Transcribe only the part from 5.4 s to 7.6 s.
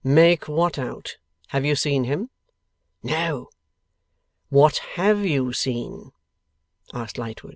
seen?' asked Lightwood.